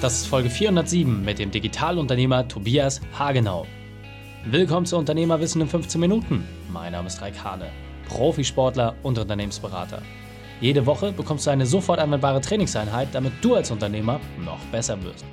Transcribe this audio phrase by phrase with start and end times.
[0.00, 3.66] Das ist Folge 407 mit dem Digitalunternehmer Tobias Hagenau.
[4.46, 6.42] Willkommen zu Unternehmerwissen in 15 Minuten.
[6.72, 7.70] Mein Name ist Raik Hane,
[8.08, 10.00] Profisportler und Unternehmensberater.
[10.62, 15.26] Jede Woche bekommst du eine sofort anwendbare Trainingseinheit, damit du als Unternehmer noch besser wirst.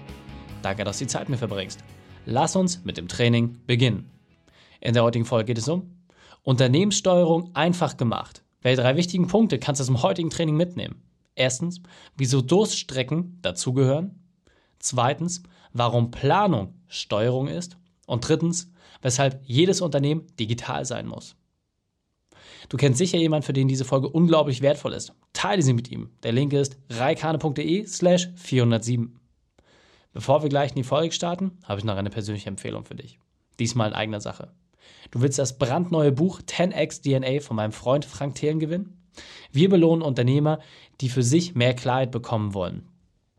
[0.62, 1.82] Danke, dass du die Zeit mit verbringst.
[2.26, 4.12] Lass uns mit dem Training beginnen.
[4.82, 5.96] In der heutigen Folge geht es um
[6.44, 8.44] Unternehmenssteuerung einfach gemacht.
[8.62, 11.04] Welche drei wichtigen Punkte kannst du aus dem heutigen Training mitnehmen?
[11.36, 11.82] Erstens,
[12.18, 14.27] wieso Durststrecken dazugehören.
[14.80, 17.78] Zweitens, warum Planung Steuerung ist.
[18.06, 21.36] Und drittens, weshalb jedes Unternehmen digital sein muss.
[22.70, 25.14] Du kennst sicher jemanden, für den diese Folge unglaublich wertvoll ist.
[25.34, 26.10] Teile sie mit ihm.
[26.24, 29.20] Der Link ist reikane.de slash 407.
[30.14, 33.20] Bevor wir gleich in die Folge starten, habe ich noch eine persönliche Empfehlung für dich.
[33.60, 34.52] Diesmal in eigener Sache.
[35.12, 38.98] Du willst das brandneue Buch 10x DNA von meinem Freund Frank Thelen gewinnen?
[39.52, 40.60] Wir belohnen Unternehmer,
[41.02, 42.88] die für sich mehr Klarheit bekommen wollen.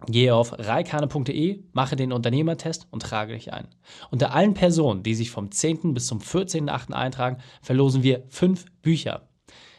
[0.06, 3.68] Gehe auf reikane.de, mache den Unternehmertest und trage dich ein.
[4.10, 5.92] Unter allen Personen, die sich vom 10.
[5.92, 6.92] bis zum 14.8.
[6.92, 9.28] eintragen, verlosen wir fünf Bücher.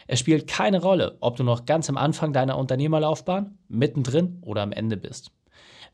[0.08, 4.72] Es spielt keine Rolle, ob du noch ganz am Anfang deiner Unternehmerlaufbahn, mittendrin oder am
[4.72, 5.32] Ende bist.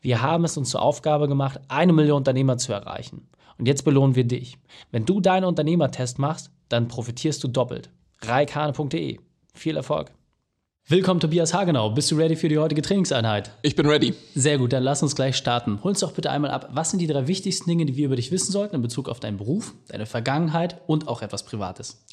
[0.02, 3.28] Wir haben es uns zur Aufgabe gemacht, eine Million Unternehmer zu erreichen.
[3.58, 4.58] Und jetzt belohnen wir dich.
[4.92, 7.90] Wenn du deinen Unternehmertest machst, dann profitierst du doppelt.
[8.22, 9.20] reikane.de.
[9.54, 10.12] Viel Erfolg!
[10.88, 11.90] Willkommen, Tobias Hagenau.
[11.90, 13.50] Bist du ready für die heutige Trainingseinheit?
[13.64, 14.14] Ich bin ready.
[14.36, 15.80] Sehr gut, dann lass uns gleich starten.
[15.84, 18.18] Hol uns doch bitte einmal ab, was sind die drei wichtigsten Dinge, die wir über
[18.18, 22.06] dich wissen sollten in Bezug auf deinen Beruf, deine Vergangenheit und auch etwas Privates?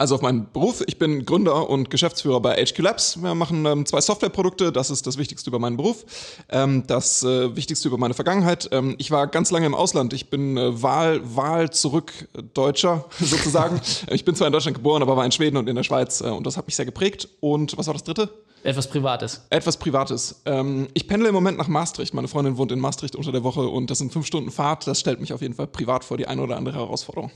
[0.00, 0.84] Also auf meinen Beruf.
[0.86, 3.20] Ich bin Gründer und Geschäftsführer bei HQ Labs.
[3.20, 4.70] Wir machen ähm, zwei Softwareprodukte.
[4.70, 6.06] Das ist das Wichtigste über meinen Beruf.
[6.50, 8.68] Ähm, das äh, Wichtigste über meine Vergangenheit.
[8.70, 10.12] Ähm, ich war ganz lange im Ausland.
[10.12, 12.12] Ich bin äh, Wahl, Wahl zurück
[12.54, 13.80] Deutscher sozusagen.
[14.12, 16.20] ich bin zwar in Deutschland geboren, aber war in Schweden und in der Schweiz.
[16.20, 17.28] Äh, und das hat mich sehr geprägt.
[17.40, 18.30] Und was war das dritte?
[18.62, 19.46] Etwas Privates.
[19.50, 20.42] Etwas Privates.
[20.44, 22.12] Ähm, ich pendle im Moment nach Maastricht.
[22.14, 24.86] Meine Freundin wohnt in Maastricht unter der Woche und das sind fünf Stunden Fahrt.
[24.86, 27.30] Das stellt mich auf jeden Fall privat vor die eine oder andere Herausforderung.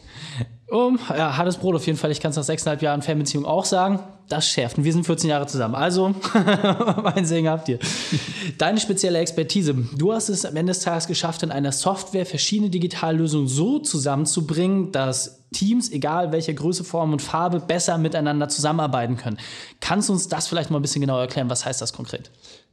[0.73, 2.11] Um, ja, hartes Brot auf jeden Fall.
[2.13, 4.01] Ich kann es nach sechseinhalb Jahren Fernbeziehung auch sagen.
[4.31, 4.79] Das schärft.
[4.79, 5.75] Und wir sind 14 Jahre zusammen.
[5.75, 6.15] Also,
[7.03, 7.79] mein Segen habt ihr.
[8.57, 9.75] Deine spezielle Expertise.
[9.75, 14.93] Du hast es am Ende des Tages geschafft, in einer Software verschiedene Digitallösungen so zusammenzubringen,
[14.93, 19.37] dass Teams, egal welche Größe, Form und Farbe, besser miteinander zusammenarbeiten können.
[19.81, 21.51] Kannst du uns das vielleicht mal ein bisschen genauer erklären?
[21.51, 22.31] Was heißt das konkret?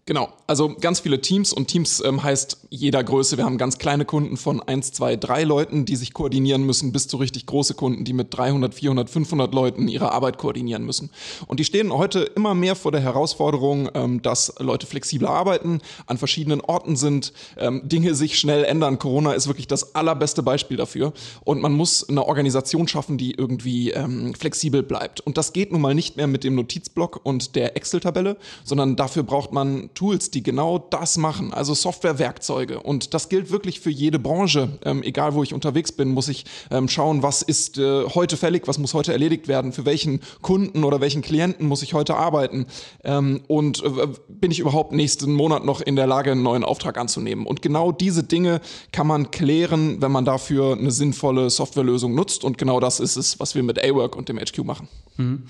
[0.09, 3.37] Genau, also ganz viele Teams und Teams ähm, heißt jeder Größe.
[3.37, 7.07] Wir haben ganz kleine Kunden von 1, 2, 3 Leuten, die sich koordinieren müssen, bis
[7.07, 11.11] zu richtig große Kunden, die mit 300, 400, 500 Leuten ihre Arbeit koordinieren müssen.
[11.45, 16.17] Und die stehen heute immer mehr vor der Herausforderung, ähm, dass Leute flexibler arbeiten, an
[16.17, 18.97] verschiedenen Orten sind, ähm, Dinge sich schnell ändern.
[18.97, 21.13] Corona ist wirklich das allerbeste Beispiel dafür.
[21.45, 25.21] Und man muss eine Organisation schaffen, die irgendwie ähm, flexibel bleibt.
[25.21, 29.21] Und das geht nun mal nicht mehr mit dem Notizblock und der Excel-Tabelle, sondern dafür
[29.21, 32.79] braucht man Tools, die genau das machen, also Softwarewerkzeuge.
[32.79, 34.79] Und das gilt wirklich für jede Branche.
[34.85, 38.65] Ähm, egal, wo ich unterwegs bin, muss ich ähm, schauen, was ist äh, heute fällig,
[38.65, 42.67] was muss heute erledigt werden, für welchen Kunden oder welchen Klienten muss ich heute arbeiten
[43.03, 46.97] ähm, und äh, bin ich überhaupt nächsten Monat noch in der Lage, einen neuen Auftrag
[46.97, 47.45] anzunehmen.
[47.45, 48.61] Und genau diese Dinge
[48.93, 52.45] kann man klären, wenn man dafür eine sinnvolle Softwarelösung nutzt.
[52.45, 54.87] Und genau das ist es, was wir mit A-Work und dem HQ machen.
[55.17, 55.43] Mhm.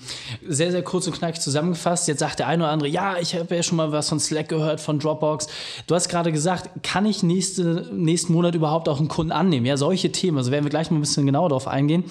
[0.48, 2.08] Sehr, sehr kurz und knackig zusammengefasst.
[2.08, 4.48] Jetzt sagt der eine oder andere, ja, ich habe ja schon mal was von Slack
[4.48, 5.48] gehört, von Dropbox.
[5.86, 9.66] Du hast gerade gesagt, kann ich nächste, nächsten Monat überhaupt auch einen Kunden annehmen?
[9.66, 10.38] Ja, solche Themen.
[10.38, 12.04] Also werden wir gleich mal ein bisschen genauer darauf eingehen.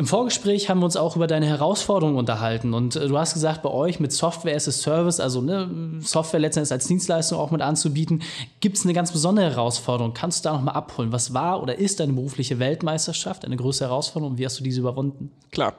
[0.00, 3.62] Im Vorgespräch haben wir uns auch über deine Herausforderungen unterhalten und äh, du hast gesagt,
[3.62, 7.62] bei euch mit Software as a Service, also ne, Software letztendlich als Dienstleistung auch mit
[7.62, 8.22] anzubieten,
[8.60, 10.14] gibt es eine ganz besondere Herausforderung.
[10.14, 11.10] Kannst du da nochmal abholen?
[11.10, 14.78] Was war oder ist deine berufliche Weltmeisterschaft, eine größere Herausforderung und wie hast du diese
[14.78, 15.32] überwunden?
[15.50, 15.74] Klar.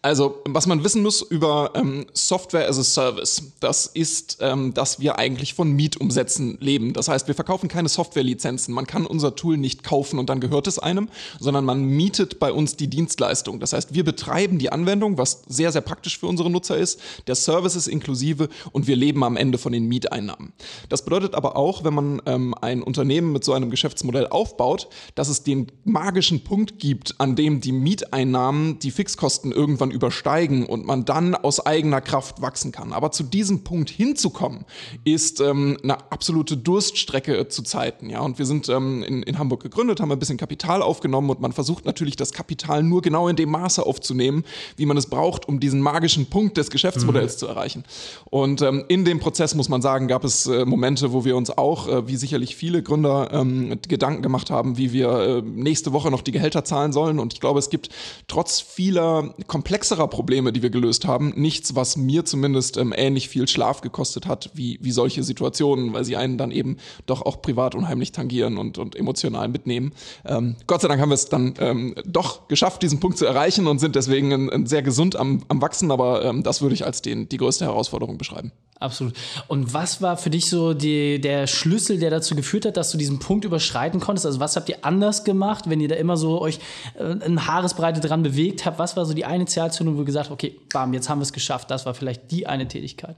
[0.00, 5.00] Also, was man wissen muss über ähm, Software as a Service, das ist, ähm, dass
[5.00, 6.92] wir eigentlich von Mietumsätzen leben.
[6.92, 8.72] Das heißt, wir verkaufen keine Softwarelizenzen.
[8.72, 11.08] Man kann unser Tool nicht kaufen und dann gehört es einem,
[11.40, 13.55] sondern man mietet bei uns die Dienstleistung.
[13.56, 13.60] Anwendung.
[13.60, 17.00] Das heißt, wir betreiben die Anwendung, was sehr, sehr praktisch für unsere Nutzer ist.
[17.26, 20.52] Der Service ist inklusive und wir leben am Ende von den Mieteinnahmen.
[20.88, 25.28] Das bedeutet aber auch, wenn man ähm, ein Unternehmen mit so einem Geschäftsmodell aufbaut, dass
[25.28, 31.04] es den magischen Punkt gibt, an dem die Mieteinnahmen die Fixkosten irgendwann übersteigen und man
[31.04, 32.92] dann aus eigener Kraft wachsen kann.
[32.92, 34.64] Aber zu diesem Punkt hinzukommen,
[35.04, 38.10] ist ähm, eine absolute Durststrecke zu Zeiten.
[38.10, 38.20] Ja?
[38.20, 41.52] Und wir sind ähm, in, in Hamburg gegründet, haben ein bisschen Kapital aufgenommen und man
[41.52, 44.44] versucht natürlich das Kapital nur genau in dem dem Maße aufzunehmen,
[44.76, 47.38] wie man es braucht, um diesen magischen Punkt des Geschäftsmodells mhm.
[47.38, 47.84] zu erreichen.
[48.24, 51.56] Und ähm, in dem Prozess, muss man sagen, gab es äh, Momente, wo wir uns
[51.56, 56.10] auch, äh, wie sicherlich viele Gründer, ähm, Gedanken gemacht haben, wie wir äh, nächste Woche
[56.10, 57.18] noch die Gehälter zahlen sollen.
[57.18, 57.88] Und ich glaube, es gibt
[58.26, 63.48] trotz vieler komplexerer Probleme, die wir gelöst haben, nichts, was mir zumindest ähm, ähnlich viel
[63.48, 67.74] Schlaf gekostet hat, wie, wie solche Situationen, weil sie einen dann eben doch auch privat
[67.74, 69.92] unheimlich tangieren und, und emotional mitnehmen.
[70.24, 73.35] Ähm, Gott sei Dank haben wir es dann ähm, doch geschafft, diesen Punkt zu erreichen
[73.66, 76.84] und sind deswegen ein, ein sehr gesund am, am Wachsen, aber ähm, das würde ich
[76.84, 78.52] als den, die größte Herausforderung beschreiben.
[78.78, 79.14] Absolut.
[79.48, 82.98] Und was war für dich so die, der Schlüssel, der dazu geführt hat, dass du
[82.98, 84.26] diesen Punkt überschreiten konntest?
[84.26, 86.58] Also was habt ihr anders gemacht, wenn ihr da immer so euch
[86.98, 88.78] äh, in Haaresbreite dran bewegt habt?
[88.78, 91.24] Was war so die eine Initialzündung, wo ihr gesagt habt, okay, bam, jetzt haben wir
[91.24, 91.70] es geschafft.
[91.70, 93.16] Das war vielleicht die eine Tätigkeit.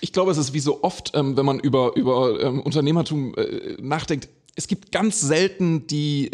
[0.00, 3.76] Ich glaube, es ist wie so oft, ähm, wenn man über, über ähm, Unternehmertum äh,
[3.80, 6.30] nachdenkt, es gibt ganz selten die,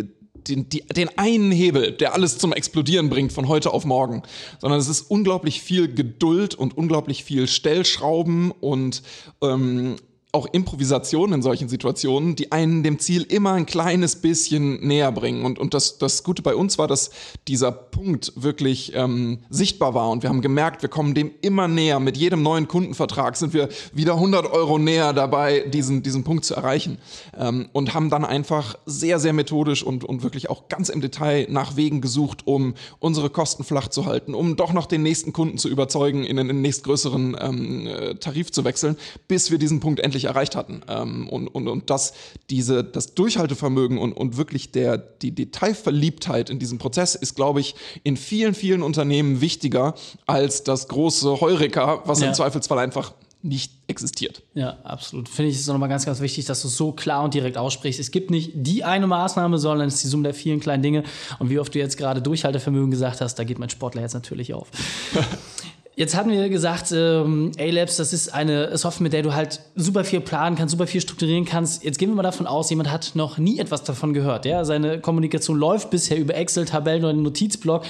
[0.48, 4.22] den, die, den einen Hebel, der alles zum Explodieren bringt von heute auf morgen,
[4.58, 9.02] sondern es ist unglaublich viel Geduld und unglaublich viel Stellschrauben und
[9.42, 9.96] ähm,
[10.36, 15.44] auch Improvisation in solchen Situationen, die einen dem Ziel immer ein kleines bisschen näher bringen.
[15.46, 17.10] Und, und das, das Gute bei uns war, dass
[17.48, 20.10] dieser Punkt wirklich ähm, sichtbar war.
[20.10, 22.00] Und wir haben gemerkt, wir kommen dem immer näher.
[22.00, 26.54] Mit jedem neuen Kundenvertrag sind wir wieder 100 Euro näher dabei, diesen, diesen Punkt zu
[26.54, 26.98] erreichen.
[27.36, 31.46] Ähm, und haben dann einfach sehr, sehr methodisch und, und wirklich auch ganz im Detail
[31.48, 35.56] nach Wegen gesucht, um unsere Kosten flach zu halten, um doch noch den nächsten Kunden
[35.56, 38.96] zu überzeugen, in den, in den nächstgrößeren ähm, äh, Tarif zu wechseln,
[39.28, 40.82] bis wir diesen Punkt endlich erreicht hatten.
[40.88, 42.12] Ähm, und, und, und das,
[42.50, 47.74] diese, das Durchhaltevermögen und, und wirklich der, die Detailverliebtheit in diesem Prozess ist, glaube ich,
[48.02, 49.94] in vielen, vielen Unternehmen wichtiger
[50.26, 52.28] als das große Heureka, was ja.
[52.28, 53.12] im Zweifelsfall einfach
[53.46, 54.42] nicht existiert.
[54.54, 55.28] Ja, absolut.
[55.28, 58.00] Finde ich es nochmal ganz, ganz wichtig, dass du es so klar und direkt aussprichst.
[58.00, 61.04] Es gibt nicht die eine Maßnahme, sondern es ist die Summe der vielen kleinen Dinge.
[61.38, 64.52] Und wie oft du jetzt gerade Durchhaltevermögen gesagt hast, da geht mein Sportler jetzt natürlich
[64.52, 64.68] auf.
[65.98, 70.04] Jetzt hatten wir gesagt, ähm, A-Labs, das ist eine Software, mit der du halt super
[70.04, 71.82] viel planen kannst, super viel strukturieren kannst.
[71.84, 74.44] Jetzt gehen wir mal davon aus, jemand hat noch nie etwas davon gehört.
[74.44, 74.66] Ja?
[74.66, 77.84] Seine Kommunikation läuft bisher über Excel, Tabellen oder einen Notizblock.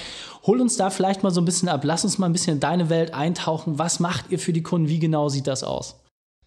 [0.47, 1.81] Hol uns da vielleicht mal so ein bisschen ab.
[1.83, 3.77] Lass uns mal ein bisschen in deine Welt eintauchen.
[3.77, 4.89] Was macht ihr für die Kunden?
[4.89, 5.97] Wie genau sieht das aus?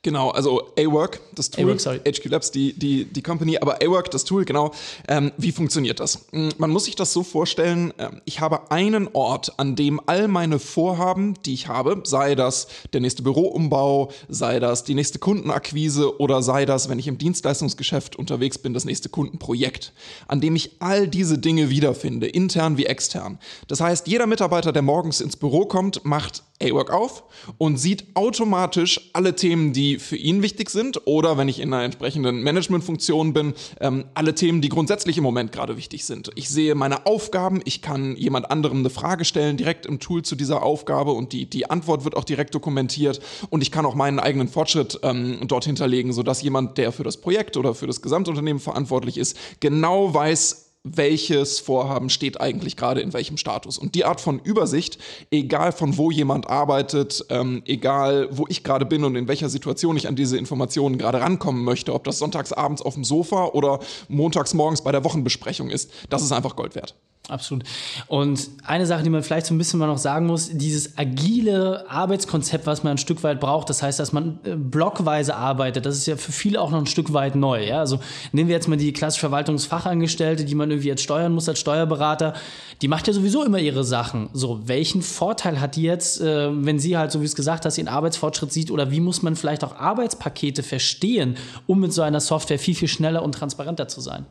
[0.01, 4.45] Genau, also A-Work, das Tool, HQ Labs, die, die, die Company, aber A-Work, das Tool,
[4.45, 4.71] genau.
[5.09, 6.27] Ähm, wie funktioniert das?
[6.31, 10.29] Hm, man muss sich das so vorstellen, äh, ich habe einen Ort, an dem all
[10.29, 16.17] meine Vorhaben, die ich habe, sei das der nächste Büroumbau, sei das die nächste Kundenakquise
[16.17, 19.91] oder sei das, wenn ich im Dienstleistungsgeschäft unterwegs bin, das nächste Kundenprojekt,
[20.29, 23.37] an dem ich all diese Dinge wiederfinde, intern wie extern.
[23.67, 27.23] Das heißt, jeder Mitarbeiter, der morgens ins Büro kommt, macht A-Work auf
[27.57, 31.83] und sieht automatisch alle Themen, die für ihn wichtig sind oder wenn ich in einer
[31.83, 36.31] entsprechenden Managementfunktion bin, ähm, alle Themen, die grundsätzlich im Moment gerade wichtig sind.
[36.35, 40.35] Ich sehe meine Aufgaben, ich kann jemand anderem eine Frage stellen direkt im Tool zu
[40.35, 43.19] dieser Aufgabe und die, die Antwort wird auch direkt dokumentiert
[43.49, 47.17] und ich kann auch meinen eigenen Fortschritt ähm, dort hinterlegen, sodass jemand, der für das
[47.17, 53.13] Projekt oder für das Gesamtunternehmen verantwortlich ist, genau weiß, welches Vorhaben steht eigentlich gerade in
[53.13, 53.77] welchem Status.
[53.77, 54.97] Und die Art von Übersicht,
[55.29, 59.97] egal von wo jemand arbeitet, ähm, egal wo ich gerade bin und in welcher Situation
[59.97, 63.79] ich an diese Informationen gerade rankommen möchte, ob das sonntags abends auf dem Sofa oder
[64.07, 66.95] montags morgens bei der Wochenbesprechung ist, das ist einfach Gold wert.
[67.29, 67.63] Absolut.
[68.07, 71.85] Und eine Sache, die man vielleicht so ein bisschen mal noch sagen muss, dieses agile
[71.89, 75.95] Arbeitskonzept, was man ein Stück weit braucht, das heißt, dass man äh, blockweise arbeitet, das
[75.95, 77.65] ist ja für viele auch noch ein Stück weit neu.
[77.65, 77.79] Ja?
[77.79, 77.99] Also
[78.31, 82.33] nehmen wir jetzt mal die klassische Verwaltungsfachangestellte, die man irgendwie jetzt steuern muss als Steuerberater,
[82.81, 84.29] die macht ja sowieso immer ihre Sachen.
[84.33, 87.77] So, welchen Vorteil hat die jetzt, äh, wenn sie halt, so wie es gesagt hast,
[87.77, 91.37] ihren Arbeitsfortschritt sieht oder wie muss man vielleicht auch Arbeitspakete verstehen,
[91.67, 94.25] um mit so einer Software viel, viel schneller und transparenter zu sein?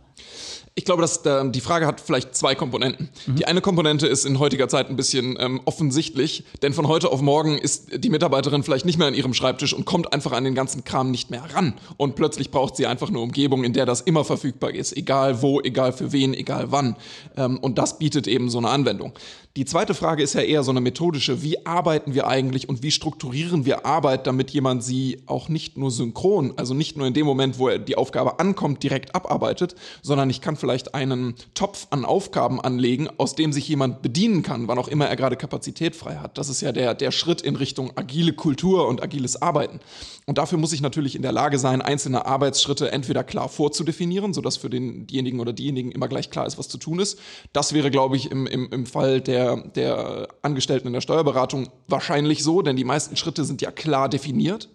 [0.75, 3.09] Ich glaube, dass äh, die Frage hat vielleicht zwei Komponenten.
[3.27, 3.37] Mhm.
[3.37, 7.21] Die eine Komponente ist in heutiger Zeit ein bisschen ähm, offensichtlich, denn von heute auf
[7.21, 10.55] morgen ist die Mitarbeiterin vielleicht nicht mehr an ihrem Schreibtisch und kommt einfach an den
[10.55, 11.75] ganzen Kram nicht mehr ran.
[11.97, 15.61] Und plötzlich braucht sie einfach eine Umgebung, in der das immer verfügbar ist, egal wo,
[15.61, 16.97] egal für wen, egal wann.
[17.37, 19.13] Ähm, und das bietet eben so eine Anwendung.
[19.59, 21.43] Die zweite Frage ist ja eher so eine methodische.
[21.43, 25.91] Wie arbeiten wir eigentlich und wie strukturieren wir Arbeit, damit jemand sie auch nicht nur
[25.91, 30.31] synchron, also nicht nur in dem Moment, wo er die Aufgabe ankommt, direkt abarbeitet, sondern
[30.31, 34.79] ich kann vielleicht einen Topf an Aufgaben anlegen, aus dem sich jemand bedienen kann, wann
[34.79, 36.39] auch immer er gerade Kapazität frei hat.
[36.39, 39.81] Das ist ja der, der Schritt in Richtung agile Kultur und agiles Arbeiten.
[40.27, 44.57] Und dafür muss ich natürlich in der Lage sein, einzelne Arbeitsschritte entweder klar vorzudefinieren, sodass
[44.57, 47.19] für denjenigen oder diejenigen immer gleich klar ist, was zu tun ist.
[47.53, 52.43] Das wäre, glaube ich, im, im, im Fall der der, Angestellten in der Steuerberatung wahrscheinlich
[52.43, 54.69] so, denn die meisten Schritte sind ja klar definiert.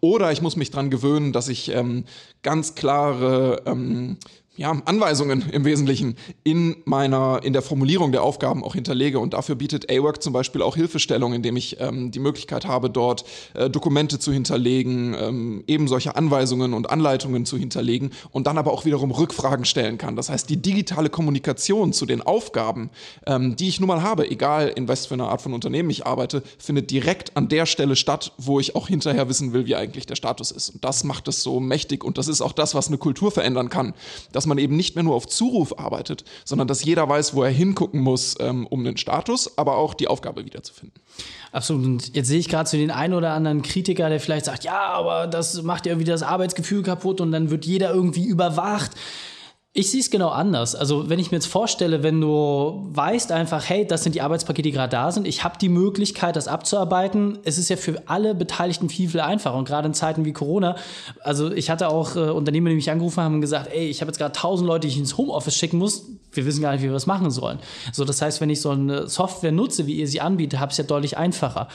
[0.00, 2.04] Oder ich muss mich daran gewöhnen, dass ich ähm,
[2.42, 4.18] ganz klare ähm,
[4.56, 9.18] ja, Anweisungen im Wesentlichen in meiner, in der Formulierung der Aufgaben auch hinterlege.
[9.18, 13.24] Und dafür bietet A-Work zum Beispiel auch Hilfestellung, indem ich ähm, die Möglichkeit habe, dort
[13.54, 18.72] äh, Dokumente zu hinterlegen, ähm, eben solche Anweisungen und Anleitungen zu hinterlegen und dann aber
[18.72, 20.14] auch wiederum Rückfragen stellen kann.
[20.14, 22.90] Das heißt, die digitale Kommunikation zu den Aufgaben,
[23.26, 26.06] ähm, die ich nun mal habe, egal in was für einer Art von Unternehmen ich
[26.06, 30.06] arbeite, findet direkt an der Stelle statt, wo ich auch hinterher wissen will, wie eigentlich
[30.06, 30.70] der Status ist.
[30.70, 33.68] Und das macht es so mächtig und das ist auch das, was eine Kultur verändern
[33.68, 33.94] kann.
[34.30, 37.42] Dass dass man eben nicht mehr nur auf Zuruf arbeitet, sondern dass jeder weiß, wo
[37.42, 41.00] er hingucken muss, ähm, um den Status, aber auch die Aufgabe wiederzufinden.
[41.50, 41.86] Absolut.
[41.86, 44.82] Und jetzt sehe ich gerade so den einen oder anderen Kritiker, der vielleicht sagt, ja,
[44.82, 48.90] aber das macht ja irgendwie das Arbeitsgefühl kaputt und dann wird jeder irgendwie überwacht.
[49.76, 50.76] Ich sehe es genau anders.
[50.76, 54.62] Also wenn ich mir jetzt vorstelle, wenn du weißt einfach, hey, das sind die Arbeitspakete,
[54.62, 57.40] die gerade da sind, ich habe die Möglichkeit, das abzuarbeiten.
[57.42, 59.56] Es ist ja für alle Beteiligten viel, viel einfacher.
[59.56, 60.76] Und gerade in Zeiten wie Corona,
[61.24, 64.10] also ich hatte auch äh, Unternehmer, die mich angerufen haben und gesagt, ey, ich habe
[64.10, 66.04] jetzt gerade tausend Leute, die ich ins Homeoffice schicken muss.
[66.30, 67.58] Wir wissen gar nicht, wie wir das machen sollen.
[67.92, 70.74] So, das heißt, wenn ich so eine Software nutze, wie ihr sie anbietet, habe ich
[70.74, 71.66] es ja deutlich einfacher.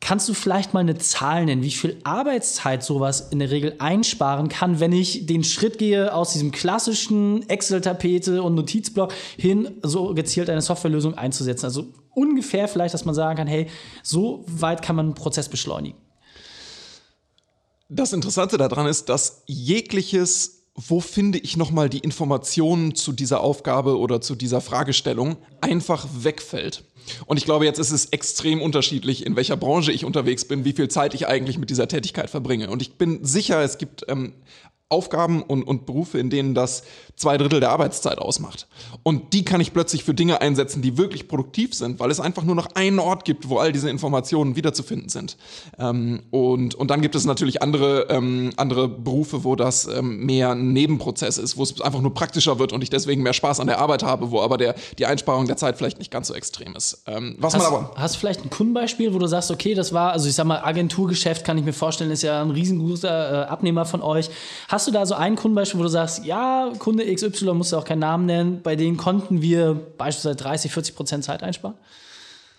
[0.00, 4.48] Kannst du vielleicht mal eine Zahl nennen, wie viel Arbeitszeit sowas in der Regel einsparen
[4.48, 10.50] kann, wenn ich den Schritt gehe aus diesem klassischen Excel-Tapete und Notizblock hin, so gezielt
[10.50, 11.66] eine Softwarelösung einzusetzen?
[11.66, 13.66] Also ungefähr vielleicht, dass man sagen kann, hey,
[14.02, 15.98] so weit kann man einen Prozess beschleunigen.
[17.88, 23.98] Das Interessante daran ist, dass jegliches wo finde ich nochmal die Informationen zu dieser Aufgabe
[23.98, 26.84] oder zu dieser Fragestellung, einfach wegfällt.
[27.26, 30.72] Und ich glaube, jetzt ist es extrem unterschiedlich, in welcher Branche ich unterwegs bin, wie
[30.72, 32.70] viel Zeit ich eigentlich mit dieser Tätigkeit verbringe.
[32.70, 34.34] Und ich bin sicher, es gibt ähm,
[34.90, 36.82] Aufgaben und, und Berufe, in denen das
[37.14, 38.66] zwei Drittel der Arbeitszeit ausmacht.
[39.02, 42.44] Und die kann ich plötzlich für Dinge einsetzen, die wirklich produktiv sind, weil es einfach
[42.44, 45.36] nur noch einen Ort gibt, wo all diese Informationen wiederzufinden sind.
[45.78, 50.52] Ähm, und, und dann gibt es natürlich andere, ähm, andere Berufe, wo das ähm, mehr
[50.52, 53.66] ein Nebenprozess ist, wo es einfach nur praktischer wird und ich deswegen mehr Spaß an
[53.66, 56.74] der Arbeit habe, wo aber der, die Einsparung der Zeit vielleicht nicht ganz so extrem
[56.76, 57.02] ist.
[57.06, 59.92] Ähm, was hast, man aber hast du vielleicht ein Kundenbeispiel, wo du sagst, okay, das
[59.92, 63.46] war, also ich sag mal, Agenturgeschäft kann ich mir vorstellen, ist ja ein riesengroßer äh,
[63.48, 64.30] Abnehmer von euch.
[64.68, 67.84] Hast du da so ein Kundenbeispiel, wo du sagst, ja, Kunde XY, musst du auch
[67.84, 71.74] keinen Namen nennen, bei denen konnten wir beispielsweise 30, 40 Prozent Zeit einsparen?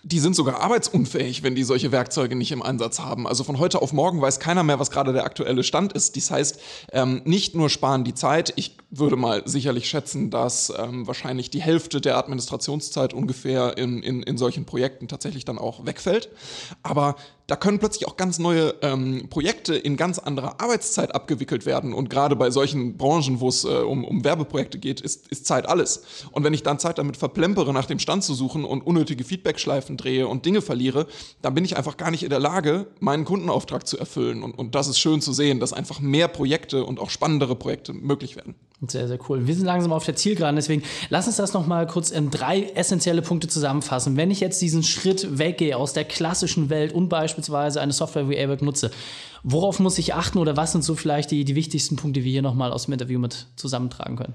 [0.04, 3.28] Die sind sogar arbeitsunfähig, wenn die solche Werkzeuge nicht im Einsatz haben.
[3.28, 6.16] Also von heute auf morgen weiß keiner mehr, was gerade der aktuelle Stand ist.
[6.16, 6.60] Das heißt,
[6.94, 11.62] ähm, nicht nur sparen die Zeit, ich würde mal sicherlich schätzen, dass ähm, wahrscheinlich die
[11.62, 16.30] Hälfte der Administrationszeit ungefähr in, in, in solchen Projekten tatsächlich dann auch wegfällt.
[16.82, 17.18] Aber
[17.50, 21.94] da können plötzlich auch ganz neue ähm, Projekte in ganz anderer Arbeitszeit abgewickelt werden.
[21.94, 25.68] Und gerade bei solchen Branchen, wo es äh, um, um Werbeprojekte geht, ist, ist Zeit
[25.68, 26.04] alles.
[26.32, 29.98] Und wenn ich dann Zeit damit verplempere, nach dem Stand zu suchen und unnötige Feedbackschleifen
[29.98, 31.08] drehe und Dinge verliere,
[31.42, 34.44] dann bin ich einfach gar nicht in der Lage, meinen Kundenauftrag zu erfüllen.
[34.44, 37.94] Und, und das ist schön zu sehen, dass einfach mehr Projekte und auch spannendere Projekte
[37.94, 38.54] möglich werden.
[38.88, 39.46] Sehr, sehr cool.
[39.46, 43.22] Wir sind langsam auf der Zielgeraden, deswegen lass uns das nochmal kurz in drei essentielle
[43.22, 44.16] Punkte zusammenfassen.
[44.16, 48.36] Wenn ich jetzt diesen Schritt weggehe aus der klassischen Welt und beispielsweise eine Software wie
[48.36, 48.92] Airwork nutze,
[49.44, 52.32] worauf muss ich achten oder was sind so vielleicht die, die wichtigsten Punkte, die wir
[52.32, 54.34] hier nochmal aus dem Interview mit zusammentragen können?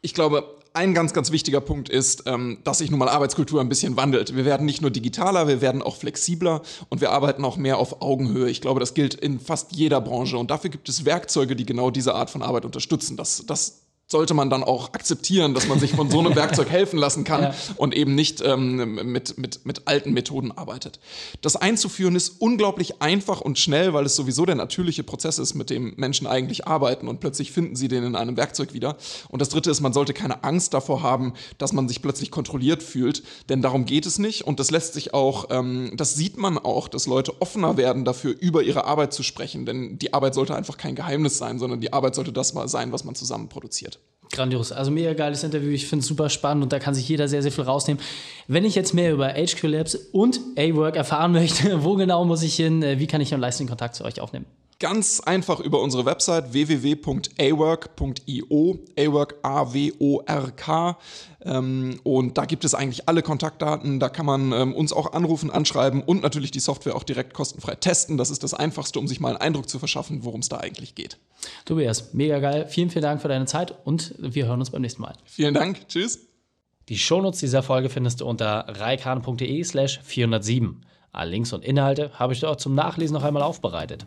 [0.00, 3.68] Ich glaube, ein ganz, ganz wichtiger Punkt ist, ähm, dass sich nun mal Arbeitskultur ein
[3.68, 4.36] bisschen wandelt.
[4.36, 8.00] Wir werden nicht nur digitaler, wir werden auch flexibler und wir arbeiten auch mehr auf
[8.02, 8.48] Augenhöhe.
[8.48, 11.90] Ich glaube, das gilt in fast jeder Branche und dafür gibt es Werkzeuge, die genau
[11.90, 13.16] diese Art von Arbeit unterstützen.
[13.16, 16.98] Das, das sollte man dann auch akzeptieren, dass man sich von so einem Werkzeug helfen
[16.98, 17.54] lassen kann ja.
[17.76, 20.98] und eben nicht ähm, mit, mit, mit alten Methoden arbeitet.
[21.42, 25.68] Das einzuführen ist unglaublich einfach und schnell, weil es sowieso der natürliche Prozess ist, mit
[25.68, 28.96] dem Menschen eigentlich arbeiten und plötzlich finden sie den in einem Werkzeug wieder.
[29.28, 32.82] Und das Dritte ist, man sollte keine Angst davor haben, dass man sich plötzlich kontrolliert
[32.82, 36.56] fühlt, denn darum geht es nicht und das lässt sich auch, ähm, das sieht man
[36.56, 40.54] auch, dass Leute offener werden dafür, über ihre Arbeit zu sprechen, denn die Arbeit sollte
[40.54, 43.97] einfach kein Geheimnis sein, sondern die Arbeit sollte das mal sein, was man zusammen produziert.
[44.30, 44.72] Grandios.
[44.72, 45.70] Also mega geiles Interview.
[45.70, 48.02] Ich finde es super spannend und da kann sich jeder sehr, sehr viel rausnehmen.
[48.46, 52.54] Wenn ich jetzt mehr über HQ Labs und A-Work erfahren möchte, wo genau muss ich
[52.56, 52.82] hin?
[52.82, 54.46] Wie kann ich am leisten Kontakt zu euch aufnehmen?
[54.80, 57.18] Ganz einfach über unsere Website www.awork.io,
[58.96, 60.98] awork A-W-O-R-K.
[61.42, 63.98] Ähm, und da gibt es eigentlich alle Kontaktdaten.
[63.98, 67.74] Da kann man ähm, uns auch anrufen, anschreiben und natürlich die Software auch direkt kostenfrei
[67.74, 68.18] testen.
[68.18, 70.94] Das ist das Einfachste, um sich mal einen Eindruck zu verschaffen, worum es da eigentlich
[70.94, 71.18] geht.
[71.64, 72.66] Tobias, mega geil.
[72.68, 75.14] Vielen, vielen Dank für deine Zeit und wir hören uns beim nächsten Mal.
[75.24, 75.88] Vielen Dank.
[75.88, 76.20] Tschüss.
[76.88, 80.86] Die Shownotes dieser Folge findest du unter reikan.de slash 407.
[81.10, 84.06] Alle Links und Inhalte habe ich dir auch zum Nachlesen noch einmal aufbereitet.